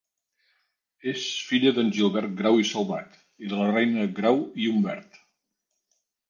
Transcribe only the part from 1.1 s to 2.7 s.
És filla d'en Gilbert Grau i